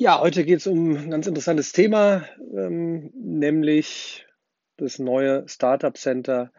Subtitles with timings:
[0.00, 2.24] Ja, heute geht es um ein ganz interessantes Thema,
[2.56, 4.26] ähm, nämlich
[4.78, 6.52] das neue Startup Center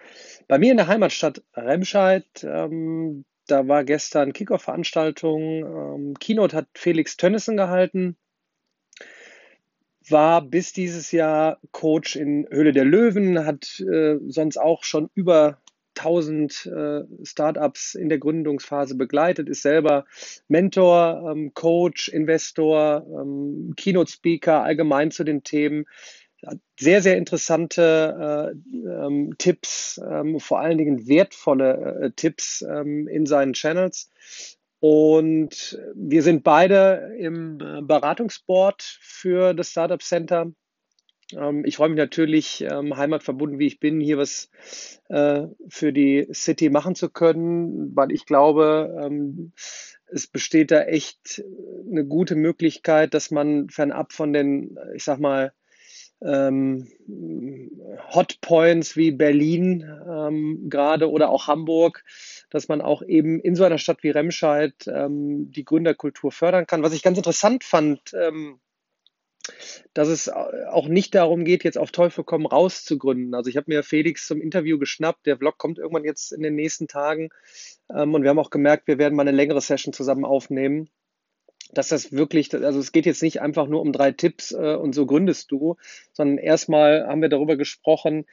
[0.48, 2.28] bei mir in der Heimatstadt Remscheid.
[2.44, 5.42] Ähm, da war gestern Kickoff-Veranstaltung.
[5.42, 8.16] Ähm, Keynote hat Felix Tönnissen gehalten.
[10.08, 15.61] War bis dieses Jahr Coach in Höhle der Löwen, hat äh, sonst auch schon über
[15.98, 20.06] 1000 äh, Startups in der Gründungsphase begleitet, ist selber
[20.48, 25.86] Mentor, ähm, Coach, Investor, ähm, Keynote-Speaker allgemein zu den Themen.
[26.80, 33.28] Sehr, sehr interessante äh, ähm, Tipps, ähm, vor allen Dingen wertvolle äh, Tipps ähm, in
[33.28, 34.10] seinen Channels.
[34.80, 40.52] Und wir sind beide im äh, Beratungsboard für das Startup Center
[41.64, 44.50] ich freue mich natürlich, ähm, heimatverbunden wie ich bin, hier was
[45.10, 49.54] äh, für die City machen zu können, weil ich glaube, ähm,
[50.08, 51.44] es besteht da echt
[51.90, 55.54] eine gute Möglichkeit, dass man fernab von den, ich sag mal,
[56.24, 56.88] ähm,
[58.14, 62.04] Hotpoints wie Berlin ähm, gerade oder auch Hamburg,
[62.50, 66.84] dass man auch eben in so einer Stadt wie Remscheid ähm, die Gründerkultur fördern kann.
[66.84, 68.60] Was ich ganz interessant fand, ähm,
[69.94, 73.34] dass es auch nicht darum geht, jetzt auf Teufel komm raus zu gründen.
[73.34, 75.26] Also ich habe mir Felix zum Interview geschnappt.
[75.26, 77.30] Der Vlog kommt irgendwann jetzt in den nächsten Tagen.
[77.94, 80.90] Ähm, und wir haben auch gemerkt, wir werden mal eine längere Session zusammen aufnehmen.
[81.74, 84.94] Dass das wirklich, also es geht jetzt nicht einfach nur um drei Tipps äh, und
[84.94, 85.78] so gründest du,
[86.12, 88.26] sondern erstmal haben wir darüber gesprochen,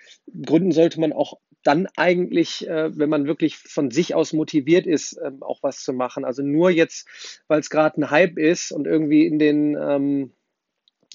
[0.44, 5.20] gründen sollte man auch dann eigentlich, äh, wenn man wirklich von sich aus motiviert ist,
[5.24, 6.24] ähm, auch was zu machen.
[6.24, 7.06] Also nur jetzt,
[7.46, 10.32] weil es gerade ein Hype ist und irgendwie in den ähm,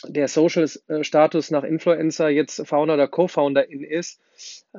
[0.08, 4.20] der Social-Status nach Influencer jetzt Founder oder Co-Founder in ist,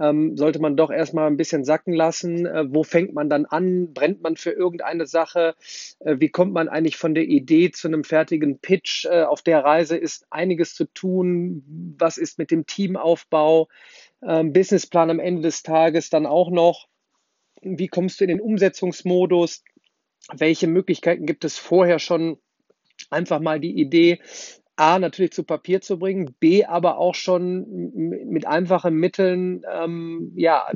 [0.01, 2.47] ähm, sollte man doch erstmal ein bisschen sacken lassen.
[2.47, 3.93] Äh, wo fängt man dann an?
[3.93, 5.55] Brennt man für irgendeine Sache?
[6.01, 9.05] Äh, wie kommt man eigentlich von der Idee zu einem fertigen Pitch?
[9.07, 11.95] Äh, auf der Reise ist einiges zu tun.
[11.99, 13.69] Was ist mit dem Teamaufbau?
[14.23, 16.89] Ähm, Businessplan am Ende des Tages dann auch noch.
[17.63, 19.65] Wie kommst du in den Umsetzungsmodus?
[20.33, 22.39] Welche Möglichkeiten gibt es vorher schon?
[23.11, 24.21] einfach mal die Idee
[24.77, 27.93] A, natürlich zu Papier zu bringen, B, aber auch schon
[28.27, 30.67] mit einfachen Mitteln, ähm, ja,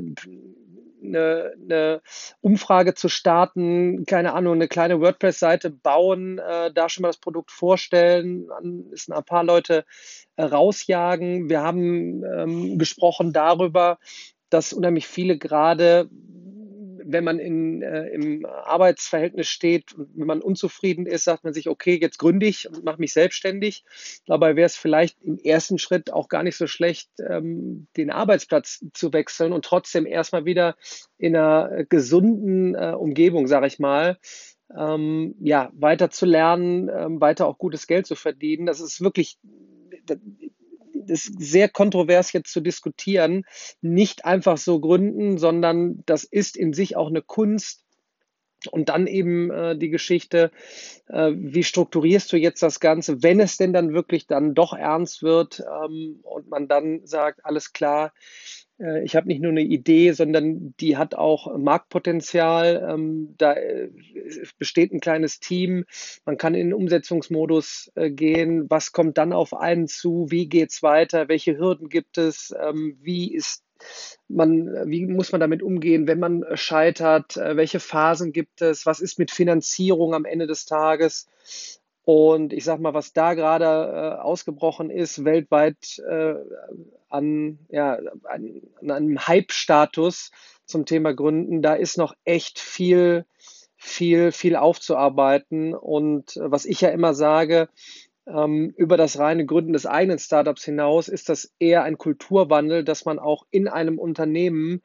[1.03, 2.01] eine, eine
[2.41, 7.51] Umfrage zu starten, keine Ahnung, eine kleine WordPress-Seite bauen, äh, da schon mal das Produkt
[7.51, 8.47] vorstellen,
[8.91, 9.85] ist ein paar Leute
[10.35, 11.49] äh, rausjagen.
[11.49, 13.97] Wir haben ähm, gesprochen darüber,
[14.49, 16.09] dass unheimlich viele gerade
[17.11, 21.69] wenn man in, äh, im Arbeitsverhältnis steht und wenn man unzufrieden ist, sagt man sich,
[21.69, 23.83] okay, jetzt gründe ich und mache mich selbstständig.
[24.25, 28.85] Dabei wäre es vielleicht im ersten Schritt auch gar nicht so schlecht, ähm, den Arbeitsplatz
[28.93, 30.75] zu wechseln und trotzdem erstmal wieder
[31.17, 34.17] in einer gesunden äh, Umgebung, sage ich mal,
[34.77, 38.65] ähm, ja, weiter zu lernen, ähm, weiter auch gutes Geld zu verdienen.
[38.65, 39.39] Das ist wirklich,
[41.09, 43.45] ist sehr kontrovers jetzt zu diskutieren,
[43.81, 47.83] nicht einfach so gründen, sondern das ist in sich auch eine Kunst.
[48.71, 50.51] Und dann eben äh, die Geschichte,
[51.07, 55.23] äh, wie strukturierst du jetzt das Ganze, wenn es denn dann wirklich dann doch ernst
[55.23, 58.11] wird ähm, und man dann sagt, alles klar,
[59.03, 62.87] ich habe nicht nur eine Idee, sondern die hat auch Marktpotenzial.
[62.89, 63.89] Ähm, da äh,
[64.57, 65.85] besteht ein kleines Team.
[66.25, 68.69] Man kann in den Umsetzungsmodus äh, gehen.
[68.69, 70.27] Was kommt dann auf einen zu?
[70.29, 71.27] Wie geht's weiter?
[71.27, 72.55] Welche Hürden gibt es?
[72.57, 73.65] Ähm, wie ist
[74.27, 77.37] man, wie muss man damit umgehen, wenn man scheitert?
[77.37, 78.85] Welche Phasen gibt es?
[78.85, 81.27] Was ist mit Finanzierung am Ende des Tages?
[82.11, 86.33] Und ich sage mal, was da gerade äh, ausgebrochen ist, weltweit äh,
[87.07, 90.31] an, ja, an, an einem Hype-Status
[90.65, 93.27] zum Thema Gründen, da ist noch echt viel,
[93.77, 95.75] viel, viel aufzuarbeiten.
[95.75, 97.69] Und äh, was ich ja immer sage,
[98.25, 103.05] ähm, über das reine Gründen des eigenen Startups hinaus ist das eher ein Kulturwandel, dass
[103.05, 104.81] man auch in einem Unternehmen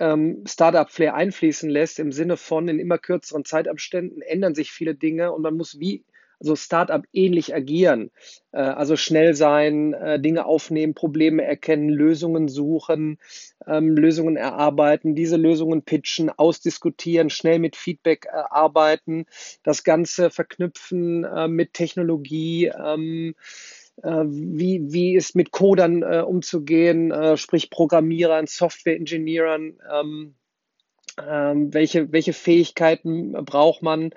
[0.00, 5.30] ähm, Startup-Flair einfließen lässt, im Sinne von in immer kürzeren Zeitabständen ändern sich viele Dinge
[5.30, 6.04] und man muss wie
[6.40, 8.10] so Startup ähnlich agieren.
[8.52, 13.18] Äh, also schnell sein, äh, Dinge aufnehmen, Probleme erkennen, Lösungen suchen,
[13.66, 19.26] ähm, Lösungen erarbeiten, diese Lösungen pitchen, ausdiskutieren, schnell mit Feedback äh, arbeiten,
[19.62, 22.66] das Ganze verknüpfen mit Technologie.
[22.66, 23.34] Ähm,
[24.02, 30.34] wie, wie ist mit Codern umzugehen, sprich Programmierern, Software-Engineerern, ähm,
[31.24, 34.10] ähm, welche, welche Fähigkeiten braucht man,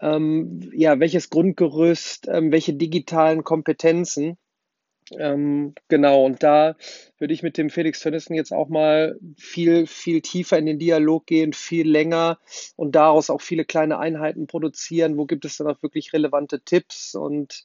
[0.00, 4.38] ähm, ja, welches Grundgerüst, ähm, welche digitalen Kompetenzen.
[5.12, 6.76] Ähm, genau, und da
[7.18, 11.26] würde ich mit dem Felix Tönnissen jetzt auch mal viel, viel tiefer in den Dialog
[11.26, 12.38] gehen, viel länger
[12.76, 15.16] und daraus auch viele kleine Einheiten produzieren.
[15.16, 17.14] Wo gibt es dann auch wirklich relevante Tipps?
[17.14, 17.64] Und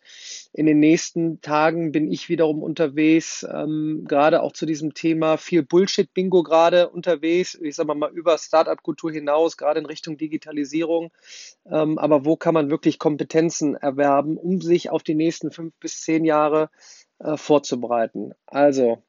[0.54, 5.64] in den nächsten Tagen bin ich wiederum unterwegs, ähm, gerade auch zu diesem Thema viel
[5.64, 7.56] Bullshit-Bingo gerade unterwegs.
[7.56, 11.12] Ich sage mal über Startup-Kultur hinaus, gerade in Richtung Digitalisierung.
[11.70, 16.02] Ähm, aber wo kann man wirklich Kompetenzen erwerben, um sich auf die nächsten fünf bis
[16.02, 16.70] zehn Jahre
[17.20, 18.34] äh, vorzubereiten.
[18.48, 19.04] Also,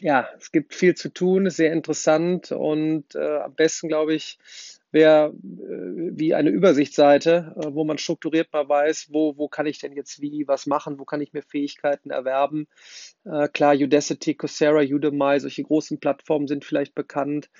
[0.00, 4.38] ja, es gibt viel zu tun, ist sehr interessant und äh, am besten, glaube ich,
[4.94, 9.78] wäre äh, wie eine Übersichtsseite, äh, wo man strukturiert mal weiß, wo, wo kann ich
[9.78, 12.68] denn jetzt wie was machen, wo kann ich mir Fähigkeiten erwerben.
[13.24, 17.50] Äh, klar, Udacity, Coursera, Udemy, solche großen Plattformen sind vielleicht bekannt.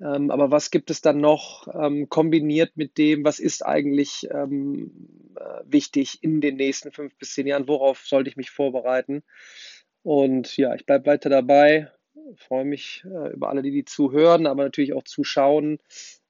[0.00, 4.92] Ähm, aber was gibt es dann noch ähm, kombiniert mit dem, was ist eigentlich ähm,
[5.36, 7.68] äh, wichtig in den nächsten fünf bis zehn Jahren?
[7.68, 9.22] Worauf sollte ich mich vorbereiten?
[10.06, 11.90] Und ja, ich bleibe weiter dabei,
[12.36, 15.80] freue mich äh, über alle, die die zuhören, aber natürlich auch zuschauen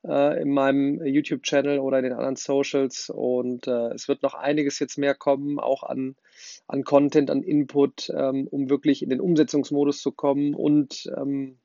[0.02, 3.10] äh, in meinem YouTube-Channel oder in den anderen Socials.
[3.10, 6.16] Und äh, es wird noch einiges jetzt mehr kommen, auch an,
[6.66, 11.58] an Content, an Input, ähm, um wirklich in den Umsetzungsmodus zu kommen und ähm,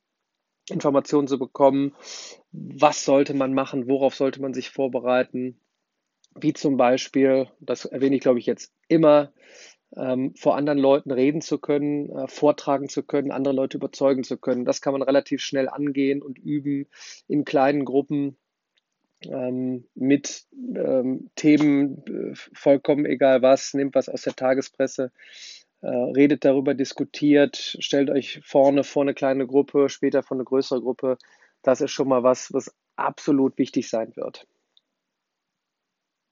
[0.69, 1.95] Informationen zu bekommen,
[2.51, 5.61] was sollte man machen, worauf sollte man sich vorbereiten,
[6.35, 9.31] wie zum Beispiel, das erwähne ich glaube ich jetzt immer,
[9.95, 14.37] ähm, vor anderen Leuten reden zu können, äh, vortragen zu können, andere Leute überzeugen zu
[14.37, 14.65] können.
[14.65, 16.87] Das kann man relativ schnell angehen und üben
[17.27, 18.37] in kleinen Gruppen
[19.25, 20.45] ähm, mit
[20.75, 25.11] ähm, Themen, äh, vollkommen egal was, nehmt was aus der Tagespresse,
[25.81, 30.81] äh, redet darüber, diskutiert, stellt euch vorne vor eine kleine Gruppe, später vor eine größere
[30.81, 31.17] Gruppe.
[31.63, 34.47] Das ist schon mal was, was absolut wichtig sein wird.